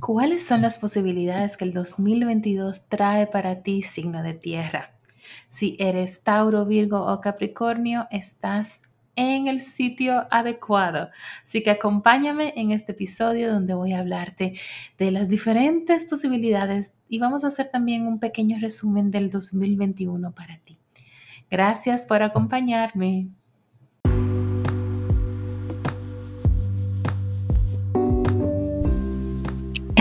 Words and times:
¿Cuáles 0.00 0.46
son 0.46 0.60
las 0.60 0.78
posibilidades 0.78 1.56
que 1.56 1.64
el 1.64 1.72
2022 1.72 2.86
trae 2.88 3.26
para 3.26 3.62
ti, 3.62 3.82
signo 3.82 4.22
de 4.22 4.34
tierra? 4.34 4.90
Si 5.48 5.76
eres 5.78 6.22
Tauro, 6.22 6.66
Virgo 6.66 7.00
o 7.00 7.20
Capricornio, 7.22 8.06
estás 8.10 8.82
en 9.16 9.48
el 9.48 9.62
sitio 9.62 10.26
adecuado. 10.30 11.08
Así 11.42 11.62
que 11.62 11.70
acompáñame 11.70 12.52
en 12.56 12.72
este 12.72 12.92
episodio 12.92 13.50
donde 13.50 13.72
voy 13.72 13.94
a 13.94 14.00
hablarte 14.00 14.52
de 14.98 15.10
las 15.10 15.30
diferentes 15.30 16.04
posibilidades 16.04 16.92
y 17.08 17.18
vamos 17.18 17.42
a 17.42 17.46
hacer 17.46 17.70
también 17.70 18.06
un 18.06 18.20
pequeño 18.20 18.58
resumen 18.60 19.10
del 19.10 19.30
2021 19.30 20.32
para 20.32 20.58
ti. 20.58 20.78
Gracias 21.50 22.04
por 22.04 22.22
acompañarme. 22.22 23.28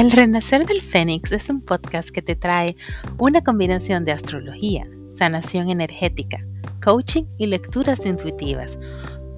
El 0.05 0.11
Renacer 0.11 0.67
del 0.67 0.83
Fénix 0.83 1.31
es 1.31 1.49
un 1.49 1.61
podcast 1.61 2.11
que 2.11 2.21
te 2.21 2.35
trae 2.35 2.75
una 3.17 3.43
combinación 3.43 4.05
de 4.05 4.11
astrología, 4.11 4.87
sanación 5.09 5.71
energética, 5.71 6.45
coaching 6.79 7.23
y 7.39 7.47
lecturas 7.47 8.05
intuitivas, 8.05 8.77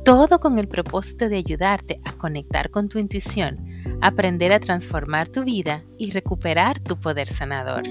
todo 0.04 0.42
con 0.42 0.60
el 0.60 0.68
propósito 0.68 1.30
de 1.30 1.38
ayudarte 1.38 2.02
a 2.04 2.12
conectar 2.12 2.70
con 2.70 2.90
tu 2.90 3.00
intuición, 3.00 3.66
aprender 4.02 4.52
a 4.52 4.60
transformar 4.60 5.30
tu 5.30 5.46
vida 5.46 5.86
y 5.98 6.12
recuperar 6.12 6.78
tu 6.82 7.00
poder 7.00 7.30
sanador. 7.30 7.84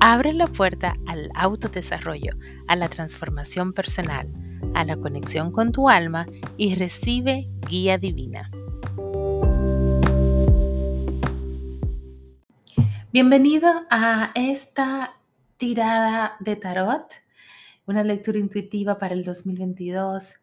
Abre 0.00 0.32
la 0.32 0.46
puerta 0.46 0.94
al 1.06 1.28
autodesarrollo, 1.34 2.32
a 2.66 2.76
la 2.76 2.88
transformación 2.88 3.74
personal, 3.74 4.32
a 4.72 4.84
la 4.84 4.96
conexión 4.96 5.52
con 5.52 5.70
tu 5.70 5.90
alma 5.90 6.24
y 6.56 6.76
recibe 6.76 7.50
guía 7.68 7.98
divina. 7.98 8.50
Bienvenido 13.14 13.70
a 13.90 14.32
esta 14.34 15.14
tirada 15.56 16.34
de 16.40 16.56
tarot, 16.56 17.12
una 17.86 18.02
lectura 18.02 18.40
intuitiva 18.40 18.98
para 18.98 19.14
el 19.14 19.22
2022, 19.22 20.34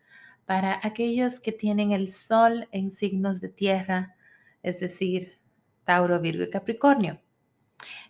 para 0.45 0.80
aquellos 0.82 1.42
que 1.42 1.52
tienen 1.52 1.92
el 1.92 2.10
sol 2.10 2.70
en 2.72 2.90
signos 2.90 3.42
de 3.42 3.50
tierra, 3.50 4.16
es 4.64 4.80
decir, 4.80 5.38
Tauro, 5.84 6.22
Virgo 6.22 6.45
y 6.45 6.50
Capricornio. 6.50 7.20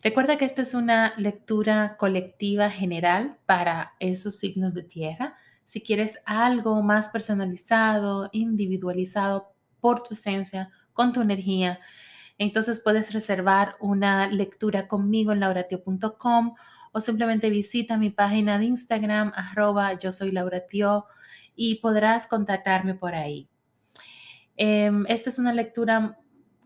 Recuerda 0.03 0.37
que 0.37 0.45
esta 0.45 0.61
es 0.61 0.75
una 0.75 1.15
lectura 1.17 1.97
colectiva 1.97 2.69
general 2.69 3.39
para 3.47 3.93
esos 3.99 4.35
signos 4.35 4.75
de 4.75 4.83
tierra. 4.83 5.39
Si 5.65 5.81
quieres 5.81 6.19
algo 6.23 6.83
más 6.83 7.09
personalizado, 7.09 8.29
individualizado 8.31 9.55
por 9.79 10.03
tu 10.03 10.13
esencia, 10.13 10.69
con 10.93 11.13
tu 11.13 11.21
energía, 11.21 11.79
entonces 12.41 12.81
puedes 12.83 13.13
reservar 13.13 13.75
una 13.79 14.25
lectura 14.25 14.87
conmigo 14.87 15.31
en 15.31 15.41
lauratio.com 15.41 16.55
o 16.91 16.99
simplemente 16.99 17.51
visita 17.51 17.97
mi 17.97 18.09
página 18.09 18.57
de 18.57 18.65
Instagram, 18.65 19.31
arroba 19.35 19.93
yo 19.99 20.11
soy 20.11 20.31
lauratio, 20.31 21.05
y 21.55 21.75
podrás 21.75 22.25
contactarme 22.25 22.95
por 22.95 23.13
ahí. 23.13 23.47
Em, 24.57 25.05
esta 25.07 25.29
es 25.29 25.37
una 25.37 25.53
lectura 25.53 26.17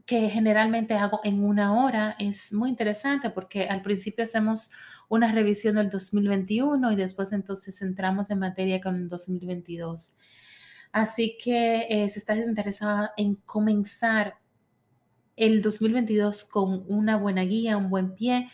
que 0.05 0.29
generalmente 0.29 0.93
hago 0.93 1.19
en 1.25 1.43
una 1.43 1.73
hora. 1.83 2.15
Es 2.19 2.53
muy 2.53 2.69
interesante 2.69 3.29
porque 3.29 3.67
al 3.67 3.81
principio 3.81 4.23
hacemos 4.23 4.71
una 5.09 5.29
revisión 5.33 5.75
del 5.75 5.89
2021 5.89 6.89
y 6.93 6.95
después 6.95 7.33
entonces 7.33 7.81
entramos 7.81 8.29
en 8.31 8.39
materia 8.39 8.79
con 8.79 8.95
el 8.95 9.09
2022. 9.09 10.13
Así 10.93 11.37
que 11.43 11.87
eh, 11.89 12.07
si 12.07 12.19
estás 12.19 12.37
interesada 12.37 13.11
en 13.17 13.35
comenzar 13.35 14.37
el 15.35 15.61
2022 15.61 16.45
con 16.45 16.85
una 16.87 17.17
buena 17.17 17.43
guía, 17.43 17.77
un 17.77 17.89
buen 17.89 18.15
pie, 18.15 18.49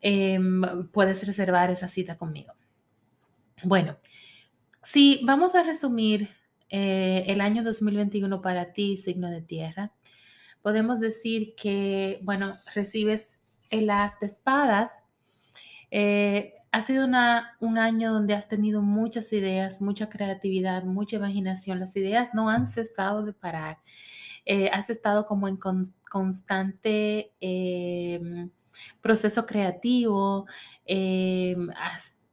em, 0.00 0.88
puedes 0.92 1.26
reservar 1.26 1.70
esa 1.70 1.88
cita 1.88 2.16
conmigo. 2.16 2.52
Bueno, 3.64 3.96
si 4.82 5.20
vamos 5.24 5.54
a 5.54 5.62
resumir 5.62 6.30
eh, 6.70 7.24
el 7.26 7.40
año 7.40 7.62
2021 7.62 8.40
para 8.40 8.72
ti, 8.72 8.96
signo 8.96 9.30
de 9.30 9.42
tierra, 9.42 9.92
podemos 10.62 11.00
decir 11.00 11.54
que, 11.56 12.18
bueno, 12.22 12.52
recibes 12.74 13.58
el 13.70 13.90
as 13.90 14.20
de 14.20 14.26
espadas. 14.26 15.04
Eh, 15.90 16.54
ha 16.70 16.82
sido 16.82 17.06
un 17.06 17.78
año 17.78 18.12
donde 18.12 18.34
has 18.34 18.48
tenido 18.48 18.82
muchas 18.82 19.32
ideas, 19.32 19.80
mucha 19.80 20.08
creatividad, 20.08 20.84
mucha 20.84 21.16
imaginación. 21.16 21.80
Las 21.80 21.96
ideas 21.96 22.34
no 22.34 22.50
han 22.50 22.66
cesado 22.66 23.24
de 23.24 23.32
parar. 23.32 23.78
Eh, 24.44 24.70
has 24.72 24.90
estado 24.90 25.24
como 25.26 25.48
en 25.48 25.58
constante 26.10 27.32
em, 27.40 28.50
proceso 29.00 29.46
creativo, 29.46 30.46
em, 30.84 31.68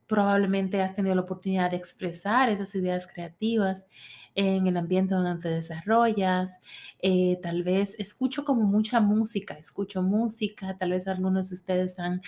probablemente 0.08 0.82
has 0.82 0.94
tenido 0.94 1.16
la 1.16 1.22
oportunidad 1.22 1.72
de 1.72 1.78
expresar 1.78 2.50
esas 2.50 2.74
ideas 2.76 3.08
creativas 3.08 3.88
en 4.36 4.68
el 4.68 4.78
ambiente 4.78 5.16
donde 5.16 5.42
te 5.42 5.50
desarrollas. 5.50 6.62
Eh, 7.00 7.40
tal 7.42 7.64
vez 7.64 7.96
escucho 7.98 8.44
como 8.46 8.64
mucha 8.64 9.00
música, 9.00 9.56
escucho 9.56 10.02
música, 10.02 10.78
tal 10.78 10.92
vez 10.92 11.08
algunos 11.08 11.50
de 11.50 11.56
ustedes 11.56 11.98
han 12.00 12.22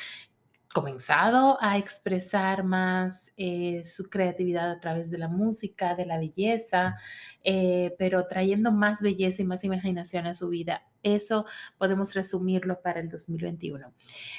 comenzado 0.73 1.57
a 1.61 1.78
expresar 1.78 2.63
más 2.63 3.31
eh, 3.38 3.81
su 3.85 4.09
creatividad 4.09 4.69
a 4.69 4.79
través 4.79 5.09
de 5.09 5.17
la 5.17 5.28
música, 5.28 5.95
de 5.95 6.05
la 6.05 6.17
belleza, 6.17 6.97
eh, 7.44 7.95
pero 7.97 8.28
trayendo 8.28 8.72
más 8.72 9.01
belleza 9.01 9.41
y 9.41 9.45
más 9.45 9.63
imaginación 9.63 10.27
a 10.27 10.33
su 10.33 10.50
vida. 10.50 10.83
Eso 11.03 11.45
podemos 11.77 12.13
resumirlo 12.13 12.81
para 12.81 13.00
el 13.00 13.09
2021. 13.09 13.94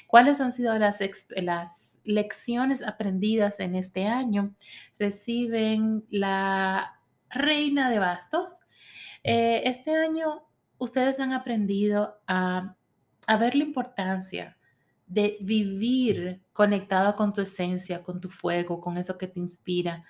¿Cuáles 0.06 0.41
han 0.41 0.53
sido 0.53 0.78
las, 0.78 1.00
las 1.31 2.00
lecciones 2.05 2.83
aprendidas 2.83 3.59
en 3.61 3.75
este 3.75 4.06
año? 4.06 4.55
Reciben 4.99 6.05
la 6.11 7.00
reina 7.31 7.91
de 7.91 7.99
bastos. 7.99 8.61
Eh, 9.25 9.62
este 9.65 9.97
año 9.97 10.47
ustedes 10.77 11.21
han 11.21 11.33
aprendido 11.33 12.21
a, 12.27 12.77
a 13.27 13.37
ver 13.38 13.55
la 13.55 13.65
importancia 13.65 14.58
de 15.09 15.39
vivir 15.41 16.41
conectado 16.53 17.17
con 17.17 17.33
tu 17.33 17.41
esencia, 17.41 18.03
con 18.03 18.21
tu 18.21 18.31
fuego, 18.31 18.81
con 18.81 18.99
eso 18.99 19.19
que 19.19 19.27
te 19.27 19.41
inspira, 19.41 20.05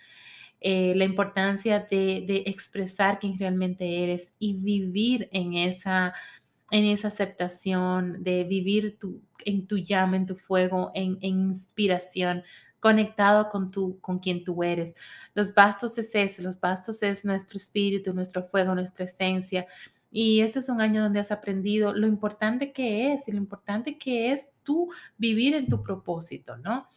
eh, 0.61 0.95
la 0.97 1.05
importancia 1.05 1.87
de, 1.89 2.43
expresar 2.47 3.21
quién 3.21 3.39
realmente 3.39 4.03
eres 4.03 4.35
y 4.39 4.55
vivir 4.55 5.29
en 5.33 5.55
esa, 5.55 6.15
en 6.71 6.85
esa 6.87 7.09
aceptación, 7.09 8.25
de 8.25 8.45
vivir 8.45 8.99
tu, 8.99 9.23
en 9.45 9.67
tu 9.67 9.79
llama, 9.79 10.17
en 10.17 10.27
tu 10.27 10.37
fuego, 10.37 10.91
en, 10.95 11.19
en 11.21 11.49
inspiración, 11.49 12.43
conectado 12.81 13.49
con, 13.51 13.71
tu, 13.71 14.01
con 14.01 14.19
quien 14.19 14.45
tú 14.45 14.63
eres. 14.65 14.95
Los 15.35 15.55
bastos 15.55 15.97
es 15.99 16.15
eso, 16.15 16.43
los 16.43 16.61
bastos 16.61 17.03
es 17.03 17.25
nuestro 17.25 17.57
espíritu, 17.57 18.13
nuestro 18.13 18.45
fuego, 18.45 18.75
nuestra 18.75 19.05
esencia, 19.05 19.67
y 20.11 20.41
este 20.41 20.61
es 20.61 20.69
un 20.69 20.81
año 20.81 21.03
donde 21.03 21.21
has 21.21 21.31
aprendido 21.31 21.93
lo 21.93 22.07
importante 22.07 22.73
que 22.73 23.13
es 23.13 23.29
y 23.29 23.33
lo 23.33 23.39
importante 23.39 23.99
que 23.99 24.33
es 24.33 24.49
tú 24.63 24.91
vivir 25.17 25.55
en 25.55 25.69
tu 25.69 25.83
propósito, 25.83 26.57
¿no? 26.57 26.89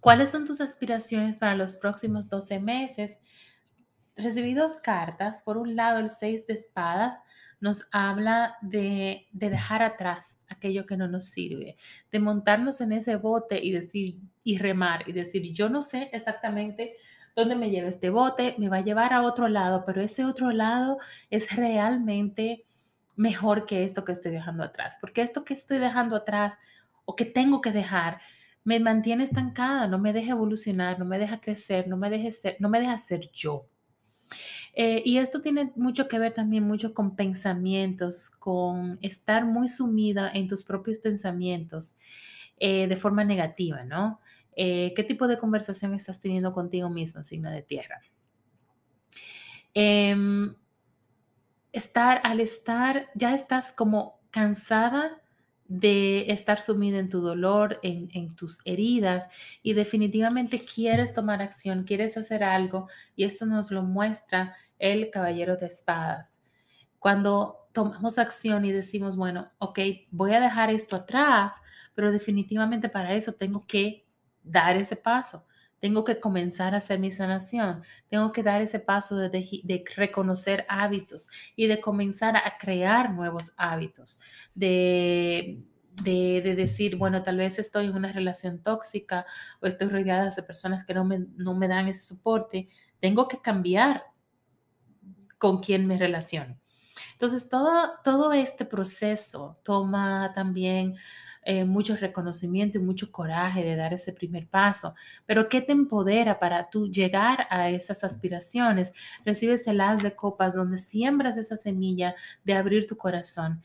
¿Cuáles 0.00 0.30
son 0.30 0.46
tus 0.46 0.60
aspiraciones 0.60 1.36
para 1.36 1.56
los 1.56 1.74
próximos 1.74 2.28
12 2.28 2.60
meses? 2.60 3.18
Recibí 4.16 4.54
dos 4.54 4.76
cartas. 4.76 5.42
Por 5.42 5.56
un 5.56 5.74
lado, 5.74 5.98
el 5.98 6.10
6 6.10 6.46
de 6.46 6.54
espadas 6.54 7.16
nos 7.60 7.88
habla 7.90 8.56
de, 8.62 9.26
de, 9.32 9.50
dejar 9.50 9.82
atrás 9.82 10.44
aquello 10.48 10.86
que 10.86 10.96
no 10.96 11.08
nos 11.08 11.26
sirve, 11.26 11.76
de 12.12 12.20
montarnos 12.20 12.80
en 12.80 12.92
ese 12.92 13.16
bote 13.16 13.58
y 13.60 13.72
decir, 13.72 14.20
y 14.44 14.58
remar, 14.58 15.08
y 15.08 15.12
decir, 15.12 15.52
yo 15.52 15.68
no 15.68 15.82
sé 15.82 16.08
exactamente 16.12 16.94
dónde 17.38 17.54
me 17.54 17.70
lleva 17.70 17.88
este 17.88 18.10
bote, 18.10 18.56
me 18.58 18.68
va 18.68 18.78
a 18.78 18.84
llevar 18.84 19.12
a 19.12 19.22
otro 19.22 19.48
lado, 19.48 19.84
pero 19.86 20.02
ese 20.02 20.24
otro 20.24 20.50
lado 20.50 20.98
es 21.30 21.54
realmente 21.54 22.64
mejor 23.14 23.64
que 23.64 23.84
esto 23.84 24.04
que 24.04 24.12
estoy 24.12 24.32
dejando 24.32 24.64
atrás, 24.64 24.98
porque 25.00 25.22
esto 25.22 25.44
que 25.44 25.54
estoy 25.54 25.78
dejando 25.78 26.16
atrás 26.16 26.58
o 27.04 27.14
que 27.14 27.24
tengo 27.24 27.60
que 27.60 27.70
dejar 27.70 28.20
me 28.64 28.80
mantiene 28.80 29.24
estancada, 29.24 29.86
no 29.86 29.98
me 29.98 30.12
deja 30.12 30.32
evolucionar, 30.32 30.98
no 30.98 31.04
me 31.04 31.18
deja 31.18 31.40
crecer, 31.40 31.88
no 31.88 31.96
me 31.96 32.10
deja 32.10 32.30
ser, 32.32 32.56
no 32.58 32.68
me 32.68 32.80
deja 32.80 32.98
ser 32.98 33.30
yo. 33.32 33.66
Eh, 34.74 35.02
y 35.04 35.18
esto 35.18 35.40
tiene 35.40 35.72
mucho 35.76 36.06
que 36.06 36.18
ver 36.18 36.34
también 36.34 36.64
mucho 36.64 36.92
con 36.92 37.16
pensamientos, 37.16 38.28
con 38.30 38.98
estar 39.00 39.46
muy 39.46 39.68
sumida 39.68 40.30
en 40.34 40.48
tus 40.48 40.64
propios 40.64 40.98
pensamientos 40.98 41.96
eh, 42.58 42.88
de 42.88 42.96
forma 42.96 43.24
negativa, 43.24 43.84
¿no? 43.84 44.20
Eh, 44.60 44.92
qué 44.96 45.04
tipo 45.04 45.28
de 45.28 45.38
conversación 45.38 45.94
estás 45.94 46.18
teniendo 46.18 46.52
contigo 46.52 46.90
mismo, 46.90 47.22
signo 47.22 47.48
de 47.48 47.62
tierra. 47.62 48.02
Em, 49.72 50.52
estar, 51.72 52.20
al 52.24 52.40
estar, 52.40 53.08
ya 53.14 53.36
estás 53.36 53.70
como 53.70 54.18
cansada 54.32 55.22
de 55.68 56.32
estar 56.32 56.58
sumida 56.58 56.98
en 56.98 57.08
tu 57.08 57.20
dolor, 57.20 57.78
en, 57.84 58.08
en, 58.12 58.34
tus 58.34 58.58
heridas 58.64 59.28
y 59.62 59.74
definitivamente 59.74 60.64
quieres 60.64 61.14
tomar 61.14 61.40
acción, 61.40 61.84
quieres 61.84 62.16
hacer 62.16 62.42
algo 62.42 62.88
y 63.14 63.22
esto 63.22 63.46
nos 63.46 63.70
lo 63.70 63.84
muestra 63.84 64.56
el 64.80 65.10
caballero 65.10 65.56
de 65.56 65.66
espadas. 65.66 66.42
Cuando 66.98 67.68
tomamos 67.70 68.18
acción 68.18 68.64
y 68.64 68.72
decimos, 68.72 69.14
bueno, 69.14 69.52
ok, 69.58 69.78
voy 70.10 70.32
a 70.32 70.40
dejar 70.40 70.70
esto 70.70 70.96
atrás, 70.96 71.60
pero 71.94 72.10
definitivamente 72.10 72.88
para 72.88 73.14
eso 73.14 73.34
tengo 73.34 73.64
que 73.64 74.07
dar 74.50 74.76
ese 74.76 74.96
paso. 74.96 75.46
Tengo 75.80 76.04
que 76.04 76.18
comenzar 76.18 76.74
a 76.74 76.78
hacer 76.78 76.98
mi 76.98 77.10
sanación. 77.10 77.82
Tengo 78.08 78.32
que 78.32 78.42
dar 78.42 78.60
ese 78.60 78.80
paso 78.80 79.16
de, 79.16 79.84
reconocer 79.96 80.66
hábitos 80.68 81.28
y 81.54 81.66
de 81.68 81.80
comenzar 81.80 82.36
a 82.36 82.58
crear 82.58 83.12
nuevos 83.12 83.54
hábitos. 83.56 84.20
De, 84.54 85.62
de, 86.02 86.40
de, 86.42 86.54
decir, 86.56 86.96
bueno, 86.96 87.22
tal 87.22 87.36
vez 87.36 87.58
estoy 87.58 87.86
en 87.86 87.94
una 87.94 88.12
relación 88.12 88.62
tóxica 88.62 89.24
o 89.60 89.66
estoy 89.66 89.88
rodeada 89.88 90.30
de 90.30 90.42
personas 90.42 90.84
que 90.84 90.94
no 90.94 91.04
me, 91.04 91.26
no 91.36 91.54
me 91.54 91.68
dan 91.68 91.86
ese 91.86 92.02
soporte. 92.02 92.68
Tengo 93.00 93.28
que 93.28 93.40
cambiar 93.40 94.04
con 95.38 95.60
quién 95.60 95.86
me 95.86 95.96
relaciono. 95.96 96.58
Entonces, 97.12 97.48
todo, 97.48 97.92
todo 98.04 98.32
este 98.32 98.64
proceso 98.64 99.60
toma 99.64 100.32
también 100.34 100.96
eh, 101.50 101.64
mucho 101.64 101.96
reconocimiento 101.96 102.76
y 102.76 102.82
mucho 102.82 103.10
coraje 103.10 103.64
de 103.64 103.74
dar 103.74 103.94
ese 103.94 104.12
primer 104.12 104.46
paso. 104.46 104.94
Pero 105.24 105.48
¿qué 105.48 105.62
te 105.62 105.72
empodera 105.72 106.38
para 106.38 106.68
tú 106.68 106.90
llegar 106.92 107.46
a 107.48 107.70
esas 107.70 108.04
aspiraciones? 108.04 108.92
Recibes 109.24 109.66
el 109.66 109.80
haz 109.80 110.02
de 110.02 110.14
copas 110.14 110.54
donde 110.54 110.78
siembras 110.78 111.38
esa 111.38 111.56
semilla 111.56 112.14
de 112.44 112.52
abrir 112.52 112.86
tu 112.86 112.98
corazón. 112.98 113.62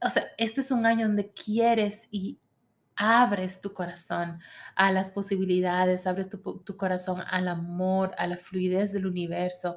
O 0.00 0.10
sea, 0.10 0.26
este 0.38 0.60
es 0.60 0.70
un 0.70 0.86
año 0.86 1.08
donde 1.08 1.32
quieres 1.32 2.06
y 2.12 2.38
abres 2.94 3.60
tu 3.60 3.72
corazón 3.72 4.38
a 4.76 4.92
las 4.92 5.10
posibilidades, 5.10 6.06
abres 6.06 6.28
tu, 6.28 6.38
tu 6.60 6.76
corazón 6.76 7.20
al 7.28 7.48
amor, 7.48 8.14
a 8.16 8.28
la 8.28 8.36
fluidez 8.36 8.92
del 8.92 9.06
universo, 9.06 9.76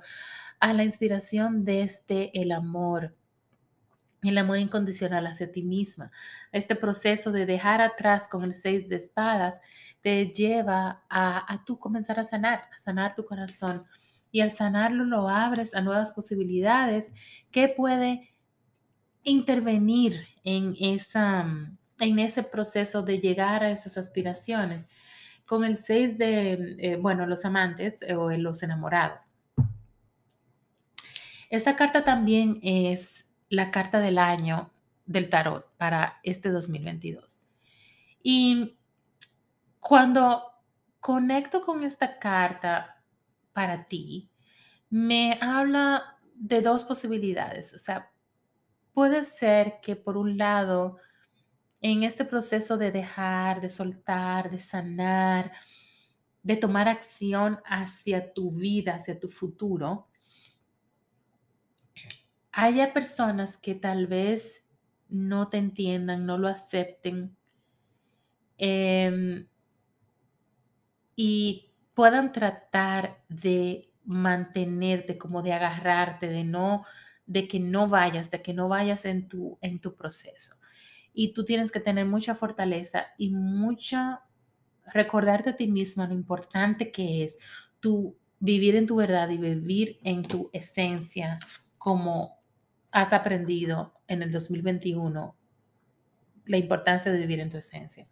a 0.59 0.73
la 0.73 0.83
inspiración 0.83 1.65
desde 1.65 2.29
el 2.39 2.51
amor, 2.51 3.15
el 4.27 4.37
amor 4.37 4.59
incondicional 4.59 5.27
hacia 5.27 5.51
ti 5.51 5.63
misma. 5.63 6.11
Este 6.51 6.75
proceso 6.75 7.31
de 7.31 7.45
dejar 7.45 7.81
atrás 7.81 8.27
con 8.27 8.43
el 8.43 8.53
seis 8.53 8.87
de 8.89 8.95
espadas 8.95 9.61
te 10.01 10.27
lleva 10.27 11.03
a, 11.09 11.53
a 11.53 11.65
tú 11.65 11.79
comenzar 11.79 12.19
a 12.19 12.23
sanar, 12.23 12.63
a 12.73 12.79
sanar 12.79 13.15
tu 13.15 13.25
corazón. 13.25 13.85
Y 14.31 14.41
al 14.41 14.51
sanarlo 14.51 15.05
lo 15.05 15.29
abres 15.29 15.73
a 15.73 15.81
nuevas 15.81 16.11
posibilidades 16.11 17.13
que 17.51 17.69
puede 17.69 18.33
intervenir 19.23 20.27
en, 20.43 20.75
esa, 20.79 21.45
en 21.99 22.19
ese 22.19 22.43
proceso 22.43 23.01
de 23.01 23.19
llegar 23.19 23.63
a 23.63 23.71
esas 23.71 23.97
aspiraciones. 23.97 24.85
Con 25.45 25.63
el 25.63 25.75
seis 25.75 26.17
de, 26.17 26.75
eh, 26.79 26.97
bueno, 26.97 27.25
los 27.25 27.45
amantes 27.45 27.99
o 28.17 28.31
los 28.31 28.63
enamorados. 28.63 29.31
Esta 31.49 31.75
carta 31.75 32.03
también 32.03 32.59
es 32.63 33.24
la 33.49 33.71
carta 33.71 33.99
del 33.99 34.17
año 34.17 34.71
del 35.05 35.29
tarot 35.29 35.65
para 35.77 36.19
este 36.23 36.49
2022. 36.49 37.47
Y 38.23 38.77
cuando 39.79 40.43
conecto 40.99 41.61
con 41.61 41.83
esta 41.83 42.17
carta 42.17 43.03
para 43.53 43.87
ti, 43.87 44.31
me 44.89 45.37
habla 45.41 46.17
de 46.33 46.61
dos 46.61 46.83
posibilidades. 46.83 47.73
O 47.73 47.77
sea, 47.77 48.11
puede 48.93 49.23
ser 49.23 49.79
que 49.81 49.95
por 49.95 50.17
un 50.17 50.37
lado, 50.37 50.97
en 51.81 52.03
este 52.03 52.25
proceso 52.25 52.77
de 52.77 52.91
dejar, 52.91 53.61
de 53.61 53.69
soltar, 53.69 54.49
de 54.49 54.59
sanar, 54.59 55.51
de 56.41 56.55
tomar 56.55 56.87
acción 56.87 57.59
hacia 57.65 58.33
tu 58.33 58.51
vida, 58.51 58.95
hacia 58.95 59.19
tu 59.19 59.29
futuro, 59.29 60.07
haya 62.57 62.93
personas 62.93 63.57
que 63.57 63.75
tal 63.75 64.07
vez 64.07 64.65
no 65.09 65.49
te 65.49 65.57
entiendan, 65.57 66.25
no 66.25 66.37
lo 66.37 66.47
acepten 66.47 67.35
em, 68.57 69.45
y 71.17 71.73
puedan 71.93 72.31
tratar 72.31 73.21
de 73.27 73.91
mantenerte, 74.05 75.17
como 75.17 75.41
de 75.41 75.51
agarrarte, 75.51 76.29
de 76.29 76.45
no, 76.45 76.85
de 77.25 77.45
que 77.49 77.59
no 77.59 77.89
vayas, 77.89 78.31
de 78.31 78.41
que 78.41 78.53
no 78.53 78.69
vayas 78.69 79.03
en 79.03 79.27
tu, 79.27 79.57
en 79.59 79.79
tu 79.79 79.95
proceso. 79.95 80.55
Y 81.13 81.33
tú 81.33 81.43
tienes 81.43 81.73
que 81.73 81.81
tener 81.81 82.05
mucha 82.05 82.35
fortaleza 82.35 83.07
y 83.17 83.31
mucha, 83.31 84.21
recordarte 84.93 85.49
a 85.49 85.55
ti 85.57 85.67
misma 85.67 86.07
lo 86.07 86.13
importante 86.13 86.91
que 86.91 87.23
es 87.23 87.39
tu 87.81 88.17
vivir 88.39 88.77
en 88.77 88.85
tu 88.85 88.95
verdad 88.95 89.29
y 89.29 89.37
vivir 89.37 89.99
en 90.03 90.21
tu 90.21 90.49
esencia 90.53 91.39
como 91.77 92.44
has 92.95 93.11
aprendido 93.11 93.93
en 94.07 94.21
el 94.21 94.31
2021 94.31 95.35
la 96.45 96.57
importancia 96.57 97.11
de 97.11 97.19
vivir 97.19 97.41
en 97.41 97.49
tu 97.49 97.57
esencia. 97.57 98.07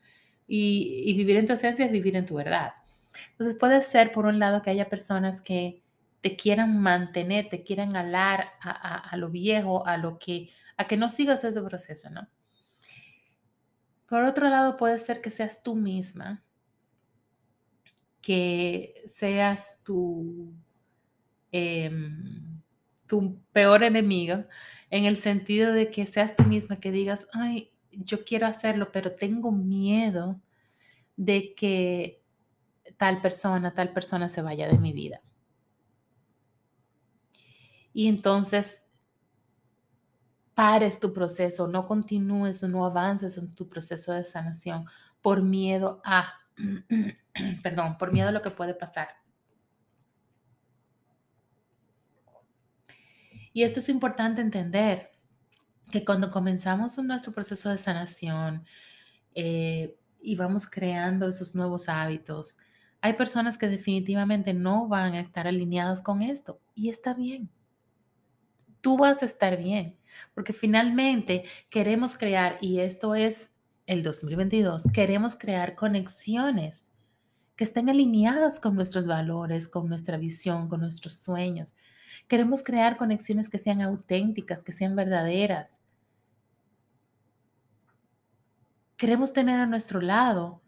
Y, 0.46 1.14
vivir 1.16 1.38
en 1.38 1.46
tu 1.46 1.54
esencia 1.54 1.86
es 1.86 1.92
vivir 1.92 2.18
en 2.18 2.26
tu 2.26 2.36
verdad. 2.36 2.74
Entonces 3.32 3.56
puede 3.58 3.82
ser, 3.82 4.12
por 4.12 4.26
un 4.26 4.40
lado, 4.40 4.62
que 4.62 4.72
haya 4.72 4.90
personas 4.90 5.42
que 5.42 5.82
te 6.20 6.36
quieran 6.36 6.82
mantener, 6.82 7.48
te 7.48 7.64
quieran 7.64 7.96
alar 7.96 8.50
a, 8.60 9.16
lo 9.16 9.30
viejo, 9.30 9.88
a 9.88 9.96
lo 9.96 10.20
que, 10.20 10.50
a 10.76 10.86
que 10.86 10.98
no 10.98 11.08
sigas 11.08 11.46
ese 11.46 11.62
proceso, 11.62 12.10
¿no? 12.10 12.28
Por 14.10 14.26
otro 14.26 14.50
lado, 14.50 14.76
puede 14.76 15.00
ser 15.00 15.22
que 15.22 15.32
seas 15.32 15.64
tú 15.64 15.76
misma, 15.76 16.44
que 18.22 19.02
seas 19.06 19.82
em, 21.54 22.53
tu 23.13 23.39
peor 23.51 23.83
enemigo, 23.83 24.44
en 24.89 25.06
el 25.06 25.18
sentido 25.18 25.71
de 25.71 25.92
que 25.92 26.07
seas 26.07 26.36
tú 26.36 26.45
misma, 26.45 26.80
que 26.80 26.89
digas, 26.89 27.27
ay, 27.31 27.71
yo 27.92 28.25
quiero 28.25 28.48
hacerlo, 28.48 28.92
pero 28.92 29.12
tengo 29.12 29.51
miedo 29.51 30.42
de 31.15 31.54
que 31.54 32.24
tal 32.98 33.21
persona, 33.21 33.75
tal 33.75 33.94
persona 33.94 34.30
se 34.30 34.42
vaya 34.42 34.68
de 34.68 34.80
mi 34.80 34.94
vida. 34.94 35.21
Y 37.94 38.07
entonces 38.07 38.81
pares 40.56 41.00
tu 41.00 41.13
proceso, 41.13 41.68
no 41.68 41.86
continúes, 41.86 42.63
no 42.63 42.83
avances 42.83 43.38
en 43.38 43.54
tu 43.54 43.69
proceso 43.69 44.12
de 44.12 44.25
sanación 44.25 44.86
por 45.21 45.44
miedo 45.44 46.01
a, 46.04 46.33
perdón, 47.62 47.95
por 48.00 48.12
miedo 48.12 48.30
a 48.30 48.31
lo 48.31 48.42
que 48.42 48.50
puede 48.50 48.74
pasar. 48.74 49.23
Y 53.54 53.64
esto 53.64 53.80
es 53.80 53.90
importante 53.90 54.42
entender, 54.42 55.12
que 55.92 56.04
cuando 56.04 56.32
comenzamos 56.32 56.98
nuestro 56.98 57.32
proceso 57.34 57.70
de 57.70 57.78
sanación 57.78 58.66
eh, 59.36 59.96
y 60.22 60.36
vamos 60.36 60.68
creando 60.68 61.27
esos 61.27 61.54
nuevos 61.54 61.88
hábitos, 61.88 62.58
hay 63.00 63.13
personas 63.13 63.58
que 63.58 63.68
definitivamente 63.68 64.54
no 64.54 64.88
van 64.88 65.13
a 65.13 65.20
estar 65.20 65.48
alineadas 65.48 66.01
con 66.01 66.24
esto 66.24 66.60
y 66.74 66.89
está 66.89 67.13
bien. 67.13 67.50
Tú 68.82 68.98
vas 68.98 69.22
a 69.22 69.27
estar 69.27 69.58
bien, 69.58 69.96
porque 70.34 70.51
finalmente 70.51 71.44
queremos 71.70 72.18
crear, 72.18 72.58
y 72.60 72.80
esto 72.80 73.13
es 73.13 73.51
el 73.86 74.01
2022, 74.01 74.86
queremos 74.92 75.36
crear 75.36 75.75
conexiones 75.75 76.94
que 77.56 77.66
estén 77.66 77.89
alineadas 77.89 78.60
con 78.60 78.75
nuestros 78.75 79.06
valores, 79.06 79.68
con 79.68 79.88
nuestra 79.88 80.18
visión, 80.18 80.70
con 80.70 80.82
nuestros 80.82 81.13
sueños. 81.13 81.75
Queremos 82.27 82.63
crear 82.63 82.98
conexiones 82.98 83.50
que 83.50 83.60
sean 83.60 83.82
auténticas, 83.82 84.63
que 84.63 84.74
sean 84.74 84.96
verdaderas. 84.96 85.82
Queremos 88.98 89.34
tener 89.34 89.60
a 89.60 89.65
nuestro 89.65 90.01
lado, 90.01 90.62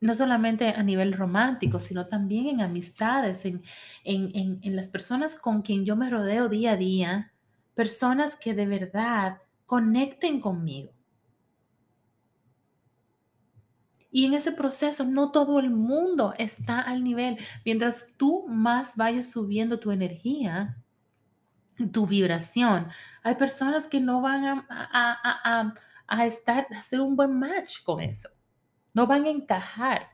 no 0.00 0.14
solamente 0.14 0.68
a 0.68 0.82
nivel 0.82 1.12
romántico, 1.12 1.80
sino 1.80 2.06
también 2.06 2.46
en 2.48 2.60
amistades, 2.60 3.44
en, 3.44 3.62
en 4.04 4.76
las 4.76 4.90
personas 4.90 5.34
con 5.36 5.62
quien 5.62 5.84
yo 5.84 5.96
me 5.96 6.10
rodeo 6.10 6.48
día 6.48 6.72
a 6.72 6.76
día, 6.76 7.32
personas 7.74 8.36
que 8.36 8.54
de 8.54 8.66
verdad 8.66 9.38
conecten 9.64 10.40
conmigo. 10.40 10.95
Y 14.16 14.24
en 14.24 14.32
ese 14.32 14.50
proceso 14.50 15.04
no 15.04 15.30
todo 15.30 15.60
el 15.60 15.68
mundo 15.68 16.32
está 16.38 16.80
al 16.80 17.04
nivel. 17.04 17.36
Mientras 17.66 18.14
tú 18.16 18.46
más 18.48 18.96
vayas 18.96 19.30
subiendo 19.30 19.78
tu 19.78 19.90
energía, 19.90 20.82
tu 21.92 22.06
vibración, 22.06 22.88
hay 23.22 23.34
personas 23.34 23.86
que 23.86 24.00
no 24.00 24.22
van 24.22 24.64
a, 24.70 25.74
a, 26.08 26.24
estar, 26.24 26.66
a 26.70 26.78
hacer 26.78 27.02
un 27.02 27.14
buen 27.14 27.38
match 27.38 27.82
con 27.84 28.00
eso. 28.00 28.30
No 28.94 29.06
van 29.06 29.24
a 29.24 29.28
encajar. 29.28 30.06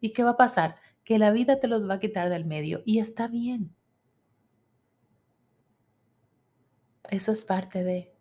¿Y 0.00 0.12
qué 0.12 0.24
va 0.24 0.30
a 0.30 0.36
pasar? 0.36 0.74
Que 1.04 1.20
la 1.20 1.30
vida 1.30 1.60
te 1.60 1.68
los 1.68 1.88
va 1.88 1.94
a 1.94 2.00
quitar 2.00 2.28
del 2.28 2.44
medio 2.44 2.82
y 2.84 2.98
está 2.98 3.28
bien. 3.28 3.72
Eso 7.08 7.30
es 7.30 7.44
parte 7.44 7.84
de... 7.84 8.15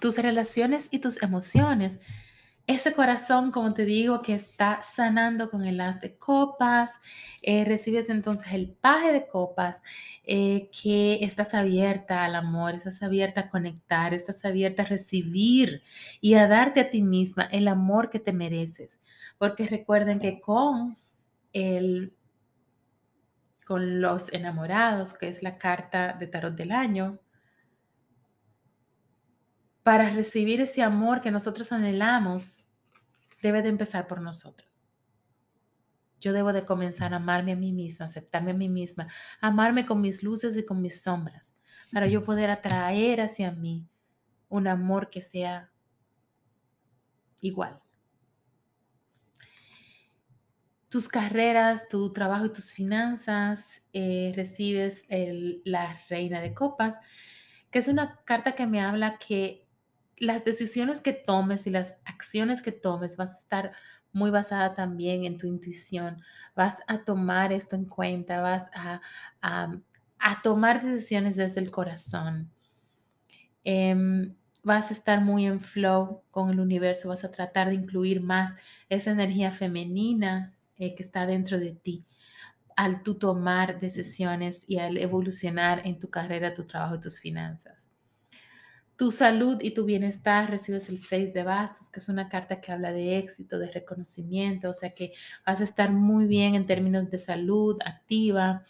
tus 0.00 0.18
relaciones 0.18 0.88
y 0.90 0.98
tus 0.98 1.22
emociones 1.22 2.00
ese 2.66 2.92
corazón, 2.92 3.50
como 3.50 3.74
te 3.74 3.84
digo, 3.84 4.22
que 4.22 4.34
está 4.34 4.82
sanando 4.82 5.50
con 5.50 5.64
el 5.64 5.80
as 5.80 6.00
de 6.00 6.16
copas, 6.16 6.92
eh, 7.42 7.64
recibes 7.64 8.08
entonces 8.08 8.52
el 8.52 8.70
paje 8.70 9.12
de 9.12 9.26
copas, 9.26 9.82
eh, 10.24 10.70
que 10.70 11.24
estás 11.24 11.54
abierta 11.54 12.24
al 12.24 12.36
amor, 12.36 12.74
estás 12.74 13.02
abierta 13.02 13.42
a 13.42 13.50
conectar, 13.50 14.14
estás 14.14 14.44
abierta 14.44 14.82
a 14.82 14.86
recibir 14.86 15.82
y 16.20 16.34
a 16.34 16.46
darte 16.46 16.80
a 16.80 16.90
ti 16.90 17.02
misma 17.02 17.44
el 17.44 17.66
amor 17.66 18.10
que 18.10 18.20
te 18.20 18.32
mereces. 18.32 19.00
Porque 19.38 19.66
recuerden 19.66 20.20
que 20.20 20.40
con 20.40 20.96
el 21.52 22.14
con 23.66 24.00
los 24.00 24.32
enamorados, 24.32 25.14
que 25.14 25.28
es 25.28 25.42
la 25.42 25.56
carta 25.56 26.14
de 26.18 26.26
tarot 26.26 26.54
del 26.54 26.72
año, 26.72 27.18
para 29.82 30.10
recibir 30.10 30.60
ese 30.60 30.82
amor 30.82 31.20
que 31.20 31.30
nosotros 31.30 31.72
anhelamos, 31.72 32.68
debe 33.42 33.62
de 33.62 33.68
empezar 33.68 34.06
por 34.06 34.20
nosotros. 34.20 34.68
Yo 36.20 36.32
debo 36.32 36.52
de 36.52 36.64
comenzar 36.64 37.12
a 37.14 37.16
amarme 37.16 37.52
a 37.52 37.56
mí 37.56 37.72
misma, 37.72 38.06
aceptarme 38.06 38.52
a 38.52 38.54
mí 38.54 38.68
misma, 38.68 39.08
amarme 39.40 39.84
con 39.84 40.00
mis 40.00 40.22
luces 40.22 40.56
y 40.56 40.64
con 40.64 40.80
mis 40.80 41.02
sombras, 41.02 41.58
para 41.92 42.06
yo 42.06 42.24
poder 42.24 42.48
atraer 42.48 43.20
hacia 43.20 43.50
mí 43.50 43.88
un 44.48 44.68
amor 44.68 45.10
que 45.10 45.20
sea 45.20 45.72
igual. 47.40 47.80
Tus 50.88 51.08
carreras, 51.08 51.88
tu 51.88 52.12
trabajo 52.12 52.46
y 52.46 52.52
tus 52.52 52.72
finanzas, 52.72 53.82
eh, 53.92 54.32
recibes 54.36 55.04
la 55.64 55.98
reina 56.08 56.40
de 56.40 56.54
copas, 56.54 57.00
que 57.70 57.80
es 57.80 57.88
una 57.88 58.22
carta 58.24 58.52
que 58.52 58.66
me 58.66 58.80
habla 58.80 59.18
que 59.18 59.61
las 60.22 60.44
decisiones 60.44 61.00
que 61.00 61.12
tomes 61.12 61.66
y 61.66 61.70
las 61.70 62.00
acciones 62.04 62.62
que 62.62 62.70
tomes 62.70 63.16
vas 63.16 63.34
a 63.34 63.38
estar 63.38 63.72
muy 64.12 64.30
basada 64.30 64.74
también 64.74 65.24
en 65.24 65.36
tu 65.36 65.48
intuición. 65.48 66.22
Vas 66.54 66.80
a 66.86 67.02
tomar 67.02 67.52
esto 67.52 67.74
en 67.74 67.86
cuenta, 67.86 68.40
vas 68.40 68.70
a, 68.72 69.00
tomar 70.44 70.80
decisiones 70.80 71.34
desde 71.34 71.60
el 71.60 71.72
corazón. 71.72 72.52
Em, 73.64 74.36
vas 74.62 74.90
a 74.90 74.94
estar 74.94 75.20
muy 75.20 75.46
en 75.46 75.60
flow 75.60 76.22
con 76.30 76.50
el 76.50 76.60
universo, 76.60 77.08
vas 77.08 77.24
a 77.24 77.32
tratar 77.32 77.70
de 77.70 77.74
incluir 77.74 78.20
más 78.20 78.54
esa 78.88 79.10
energía 79.10 79.50
femenina 79.50 80.54
eh, 80.76 80.94
que 80.94 81.02
está 81.02 81.26
dentro 81.26 81.58
de 81.58 81.72
ti 81.72 82.04
al 82.76 83.02
tú 83.02 83.16
tomar 83.16 83.80
decisiones 83.80 84.64
y 84.68 84.78
al 84.78 84.98
evolucionar 84.98 85.82
en 85.84 85.98
tu 85.98 86.10
carrera, 86.10 86.54
tu 86.54 86.64
trabajo 86.64 86.94
y 86.94 87.00
tus 87.00 87.20
finanzas 87.20 87.91
tu 89.02 89.10
salud 89.10 89.58
y 89.60 89.72
tu 89.74 89.84
bienestar, 89.84 90.48
recibes 90.48 90.88
el 90.88 90.96
6 90.96 91.34
de 91.34 91.42
bastos, 91.42 91.90
que 91.90 91.98
es 91.98 92.08
una 92.08 92.28
carta 92.28 92.60
que 92.60 92.70
habla 92.70 92.92
de 92.92 93.18
éxito, 93.18 93.58
de 93.58 93.66
reconocimiento, 93.68 94.68
o 94.68 94.72
sea 94.72 94.94
que 94.94 95.12
vas 95.44 95.60
a 95.60 95.64
estar 95.64 95.90
muy 95.90 96.26
bien 96.26 96.54
en 96.54 96.66
términos 96.66 97.10
de 97.10 97.18
salud 97.18 97.76
activa. 97.84 98.64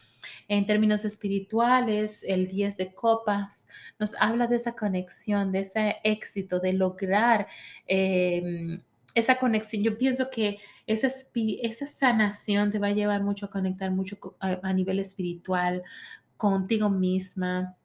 En 0.48 0.64
términos 0.64 1.04
espirituales, 1.04 2.24
el 2.26 2.46
10 2.46 2.78
de 2.78 2.94
copas 2.94 3.68
nos 3.98 4.14
habla 4.18 4.46
de 4.46 4.56
esa 4.56 4.74
conexión, 4.74 5.52
de 5.52 5.58
ese 5.58 5.96
éxito, 6.02 6.60
de 6.60 6.72
lograr 6.72 7.46
em, 7.86 8.80
esa 9.14 9.34
conexión. 9.34 9.82
Yo 9.82 9.98
pienso 9.98 10.30
que 10.30 10.60
esa, 10.86 11.08
esa 11.34 11.86
sanación 11.86 12.70
te 12.70 12.78
va 12.78 12.86
a 12.86 12.92
llevar 12.92 13.22
mucho 13.22 13.44
a 13.44 13.50
conectar 13.50 13.90
mucho 13.90 14.16
a 14.40 14.72
nivel 14.72 14.98
espiritual 14.98 15.82
contigo 16.38 16.88
misma 16.88 17.76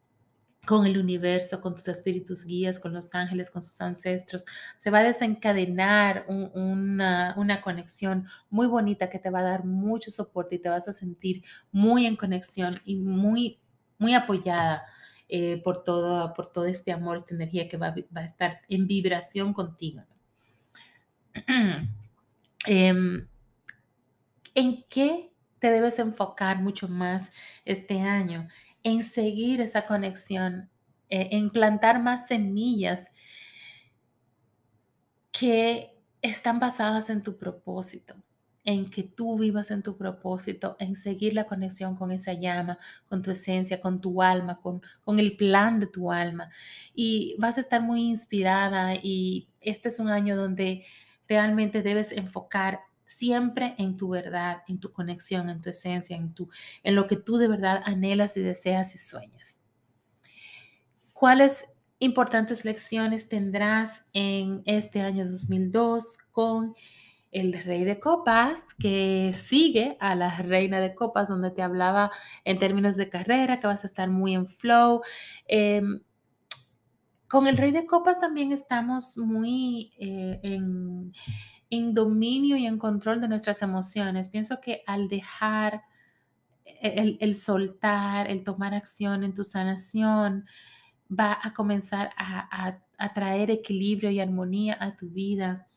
con 0.68 0.86
el 0.86 0.98
universo, 0.98 1.62
con 1.62 1.76
tus 1.76 1.88
espíritus 1.88 2.46
guías, 2.46 2.78
con 2.78 2.94
los 2.94 3.16
ángeles, 3.16 3.50
con 3.50 3.64
sus 3.64 3.80
ancestros. 3.80 4.44
Se 4.78 4.92
va 4.92 5.00
a 5.00 5.04
desencadenar 5.04 6.26
una, 6.28 7.34
una, 7.38 7.62
conexión 7.62 8.28
muy 8.50 8.68
bonita 8.68 9.10
que 9.10 9.18
te 9.18 9.30
va 9.30 9.40
a 9.40 9.44
dar 9.44 9.64
mucho 9.64 10.12
soporte 10.12 10.56
y 10.56 10.60
te 10.60 10.68
vas 10.68 10.86
a 10.90 10.92
sentir 10.92 11.42
muy 11.72 12.06
en 12.06 12.18
conexión 12.18 12.76
y 12.84 12.98
muy, 12.98 13.62
muy 13.98 14.14
apoyada 14.14 14.84
eh, 15.30 15.62
por, 15.64 15.84
todo, 15.86 16.34
por 16.34 16.52
todo 16.52 16.66
este 16.66 16.92
amor, 16.92 17.18
esta 17.18 17.34
energía 17.34 17.70
que 17.70 17.78
va, 17.78 17.96
va 18.16 18.22
a 18.22 18.26
estar 18.26 18.60
en 18.68 18.88
vibración 18.88 19.54
contigo. 19.54 20.04
Em, 22.66 23.26
¿En 24.54 24.84
qué 24.90 25.32
te 25.60 25.72
debes 25.72 26.00
enfocar 26.00 26.60
mucho 26.62 26.90
más 26.90 27.32
este 27.64 28.02
año? 28.02 28.48
En 28.88 29.04
seguir 29.04 29.60
esa 29.60 29.86
conexión, 29.86 30.70
eh, 31.10 31.28
en 31.32 31.50
plantar 31.50 32.02
más 32.02 32.28
semillas 32.28 33.12
que 35.30 35.94
están 36.22 36.62
basadas 36.62 37.10
en 37.10 37.22
tu 37.22 37.38
propósito, 37.38 38.16
en 38.64 38.90
que 38.90 39.04
tú 39.04 39.38
vivas 39.38 39.72
en 39.72 39.84
tu 39.84 39.98
propósito, 39.98 40.78
en 40.80 40.96
seguir 40.96 41.34
la 41.34 41.44
conexión 41.44 41.98
con 41.98 42.12
esa 42.14 42.32
llama, 42.32 42.78
con 43.10 43.22
tu 43.22 43.32
esencia, 43.32 43.82
con 43.82 44.00
tu 44.00 44.22
alma, 44.22 44.62
con, 44.62 44.82
con 45.04 45.20
el 45.20 45.36
plan 45.36 45.82
de 45.82 45.88
tu 45.88 46.10
alma. 46.10 46.50
Y 46.96 47.36
vas 47.40 47.58
a 47.58 47.62
estar 47.62 47.82
muy 47.82 48.04
inspirada 48.04 48.96
y 48.96 49.50
este 49.60 49.90
es 49.90 50.00
un 50.00 50.08
año 50.08 50.38
donde 50.38 50.86
realmente 51.28 51.84
debes 51.84 52.14
enfocar 52.14 52.87
siempre 53.08 53.74
en 53.78 53.98
tu 53.98 54.10
verdad, 54.10 54.64
en 54.68 54.80
tu 54.80 54.92
conexión, 54.92 55.50
en 55.50 55.62
tu 55.62 55.72
esencia, 55.72 56.16
en, 56.16 56.34
tu, 56.34 56.50
en 56.84 56.94
lo 56.94 57.08
que 57.08 57.16
tú 57.16 57.38
de 57.38 57.48
verdad 57.48 57.82
anhelas 57.86 58.38
y 58.38 58.42
deseas 58.42 58.94
y 58.94 59.00
sueñas. 59.00 59.64
¿Cuáles 61.14 61.66
importantes 62.00 62.64
lecciones 62.64 63.28
tendrás 63.28 64.06
en 64.14 64.62
este 64.66 65.02
año 65.02 65.28
2002 65.28 66.20
con 66.32 66.76
el 67.32 67.54
rey 67.64 67.84
de 67.84 68.00
copas 68.00 68.74
que 68.76 69.34
sigue 69.34 69.98
a 70.00 70.16
la 70.16 70.38
reina 70.38 70.80
de 70.80 70.94
copas 70.94 71.28
donde 71.28 71.52
te 71.52 71.62
hablaba 71.62 72.12
en 72.46 72.60
términos 72.60 72.96
de 72.96 73.10
carrera 73.10 73.60
que 73.60 73.68
vas 73.68 73.84
a 73.84 73.88
estar 73.88 74.10
muy 74.10 74.36
en 74.36 74.48
flow 74.48 75.02
em, 75.48 76.02
con 77.28 77.48
el 77.48 77.58
rey 77.58 77.72
de 77.72 77.86
copas 77.86 78.20
también 78.20 78.54
estamos 78.54 79.18
muy 79.18 79.92
eh, 80.00 80.40
en, 80.44 81.12
en 81.70 81.94
dominio 81.94 82.58
y 82.58 82.66
en 82.66 82.78
control 82.78 83.22
de 83.22 83.28
nuestras 83.28 83.62
emociones. 83.62 84.30
Pienso 84.30 84.62
que 84.62 84.84
al 84.86 85.08
dejar 85.08 85.84
e-, 86.66 87.18
el, 87.20 87.36
soltar, 87.36 88.30
el 88.30 88.44
tomar 88.44 88.74
acción 88.74 89.24
en 89.24 89.34
tu 89.34 89.44
sanación, 89.44 90.46
va 91.08 91.38
a 91.42 91.54
comenzar 91.54 92.12
a, 92.18 92.80
traer 93.14 93.52
equilibrio 93.52 94.10
y 94.10 94.20
armonía 94.20 94.78
a 94.80 94.96
tu 94.96 95.10
vida. 95.10 95.68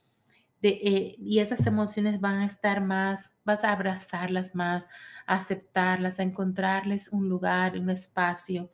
Eh, 0.62 1.16
y 1.18 1.38
esas 1.38 1.66
emociones 1.66 2.20
van 2.20 2.40
a 2.40 2.46
estar 2.46 2.82
más, 2.82 3.36
vas 3.44 3.64
a 3.64 3.72
abrazarlas 3.72 4.54
más, 4.54 4.88
a 5.26 5.36
aceptarlas, 5.36 6.18
a 6.18 6.22
encontrarles 6.22 7.12
un 7.12 7.28
lugar, 7.28 7.78
un 7.78 7.88
espacio 7.90 8.70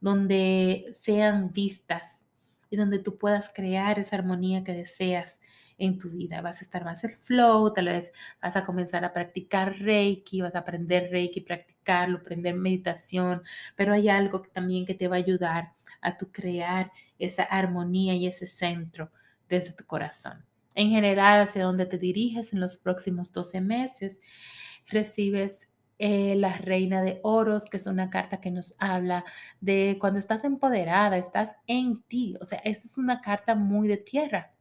donde 0.00 0.86
sean 0.92 1.52
vistas 1.52 2.26
y 2.70 2.76
donde 2.76 2.98
tú 2.98 3.16
puedas 3.16 3.50
crear 3.52 3.98
esa 3.98 4.16
armonía 4.16 4.64
que 4.64 4.72
deseas 4.72 5.40
en 5.78 5.98
tu 5.98 6.10
vida. 6.10 6.40
Vas 6.40 6.60
a 6.60 6.64
estar 6.64 6.84
más 6.84 7.04
en 7.04 7.10
flow, 7.20 7.72
tal 7.72 7.86
vez 7.86 8.12
vas 8.40 8.56
a 8.56 8.64
comenzar 8.64 9.04
a 9.04 9.12
practicar 9.12 9.78
Reiki, 9.78 10.40
vas 10.40 10.54
a 10.54 10.60
aprender 10.60 11.10
Reiki, 11.10 11.40
practicarlo, 11.40 12.18
aprender 12.18 12.54
meditación, 12.54 13.42
pero 13.76 13.92
hay 13.92 14.08
algo 14.08 14.42
también 14.42 14.86
que 14.86 14.94
te 14.94 15.08
va 15.08 15.16
a 15.16 15.18
ayudar 15.18 15.72
a 16.00 16.16
tu 16.16 16.30
crear 16.30 16.92
esa 17.18 17.44
armonía 17.44 18.14
y 18.14 18.26
ese 18.26 18.46
centro 18.46 19.10
desde 19.48 19.72
tu 19.72 19.84
corazón. 19.84 20.44
En 20.74 20.90
general, 20.90 21.42
hacia 21.42 21.64
donde 21.64 21.86
te 21.86 21.98
diriges 21.98 22.52
en 22.52 22.60
los 22.60 22.76
próximos 22.76 23.32
12 23.32 23.60
meses, 23.60 24.20
recibes 24.88 25.68
eh, 25.98 26.34
la 26.36 26.58
reina 26.58 27.02
de 27.02 27.20
oros, 27.22 27.66
que 27.66 27.76
es 27.76 27.86
una 27.86 28.10
carta 28.10 28.40
que 28.40 28.50
nos 28.50 28.74
habla 28.80 29.24
de 29.60 29.96
cuando 30.00 30.18
estás 30.18 30.42
empoderada, 30.44 31.16
estás 31.16 31.56
en 31.68 32.02
ti. 32.02 32.34
O 32.40 32.44
sea, 32.44 32.58
esta 32.64 32.86
es 32.86 32.98
una 32.98 33.20
carta 33.20 33.54
muy 33.54 33.86
de 33.86 33.96
tierra 33.98 34.53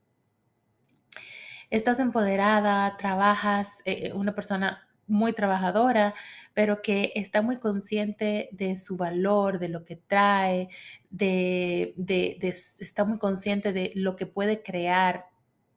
estás 1.69 1.99
empoderada, 1.99 2.97
trabajas, 2.97 3.79
eh, 3.85 4.07
eh, 4.07 4.13
una 4.13 4.35
persona 4.35 4.87
muy 5.07 5.33
trabajadora, 5.33 6.13
pero 6.53 6.81
que 6.81 7.11
está 7.15 7.41
muy 7.41 7.57
consciente 7.59 8.49
de 8.51 8.77
su 8.77 8.97
valor, 8.97 9.59
de 9.59 9.69
lo 9.69 9.83
que 9.83 9.95
trae, 9.95 10.69
de, 11.09 11.93
está 12.39 13.05
muy 13.05 13.17
consciente 13.17 13.73
de 13.73 13.91
lo 13.95 14.15
que 14.15 14.25
puede 14.25 14.63
crear 14.63 15.25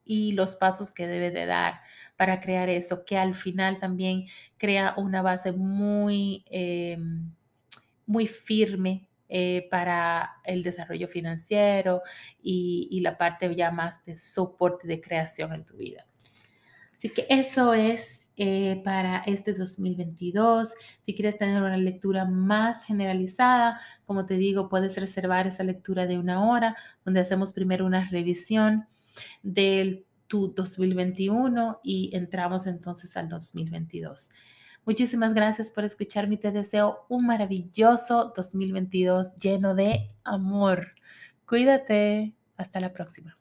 y 0.04 0.32
los 0.32 0.56
pasos 0.56 0.92
que 0.92 1.06
debe 1.06 1.30
de 1.30 1.46
dar 1.46 1.80
para 2.16 2.40
crear 2.40 2.68
eso, 2.68 3.04
que 3.04 3.18
al 3.18 3.34
final 3.34 3.78
también 3.78 4.26
crea 4.56 4.94
una 4.96 5.22
base 5.22 5.52
muy, 5.52 6.44
em, 6.48 7.32
muy 8.06 8.26
firme 8.26 9.05
eh, 9.28 9.66
para 9.70 10.36
el 10.44 10.62
desarrollo 10.62 11.08
financiero 11.08 12.02
y, 12.40 13.00
la 13.00 13.18
parte 13.18 13.54
ya 13.54 13.70
más 13.70 14.04
de 14.04 14.16
soporte 14.16 14.86
de 14.86 15.00
creación 15.00 15.52
en 15.52 15.64
tu 15.64 15.76
vida. 15.76 16.06
Así 16.92 17.10
que 17.10 17.26
eso 17.28 17.74
es 17.74 18.26
eh, 18.36 18.80
para 18.84 19.18
este 19.18 19.52
2022. 19.52 20.74
Si 21.00 21.14
quieres 21.14 21.38
tener 21.38 21.62
una 21.62 21.76
lectura 21.76 22.24
más 22.24 22.84
generalizada, 22.84 23.80
como 24.04 24.26
te 24.26 24.34
digo, 24.34 24.68
puedes 24.68 24.96
reservar 24.96 25.46
esa 25.46 25.64
lectura 25.64 26.06
de 26.06 26.18
una 26.18 26.48
hora, 26.48 26.76
donde 27.04 27.20
hacemos 27.20 27.52
primero 27.52 27.84
una 27.86 28.08
revisión 28.08 28.86
del 29.42 30.06
tu 30.26 30.52
2021 30.54 31.80
y 31.82 32.14
entramos 32.14 32.66
entonces 32.66 33.16
al 33.16 33.28
2022. 33.28 34.30
Muchísimas 34.86 35.34
gracias 35.34 35.68
por 35.70 35.84
escucharme. 35.84 36.36
Te 36.36 36.52
deseo 36.52 37.04
un 37.08 37.26
maravilloso 37.26 38.32
2022 38.36 39.34
lleno 39.36 39.74
de 39.74 40.06
amor. 40.22 40.92
Cuídate. 41.44 42.36
Hasta 42.56 42.78
la 42.78 42.92
próxima. 42.92 43.36